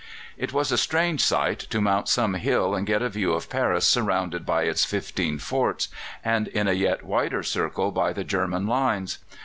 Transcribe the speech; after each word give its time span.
It 0.35 0.51
was 0.51 0.71
a 0.71 0.79
strange 0.79 1.21
sight 1.21 1.59
to 1.69 1.79
mount 1.79 2.09
some 2.09 2.33
hill 2.33 2.73
and 2.73 2.87
get 2.87 3.03
a 3.03 3.09
view 3.09 3.33
of 3.33 3.51
Paris 3.51 3.85
surrounded 3.85 4.47
by 4.47 4.63
its 4.63 4.83
fifteen 4.83 5.37
forts, 5.37 5.89
and 6.25 6.47
in 6.47 6.67
a 6.67 6.73
yet 6.73 7.03
wider 7.03 7.43
circle 7.43 7.91
by 7.91 8.11
the 8.11 8.23
German 8.23 8.65
lines. 8.65 9.19